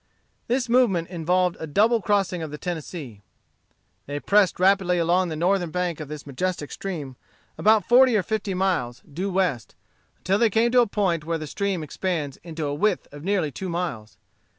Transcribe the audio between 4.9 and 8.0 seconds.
along the northern bank of this majestic stream, about